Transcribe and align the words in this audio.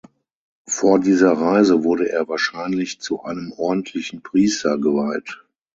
Vor 0.67 0.99
dieser 0.99 1.33
Reise 1.33 1.83
wurde 1.83 2.09
er 2.11 2.27
wahrscheinlich 2.27 2.99
zu 3.01 3.23
einem 3.23 3.51
ordentlichen 3.55 4.23
Priester 4.23 4.79
geweiht. 4.79 5.45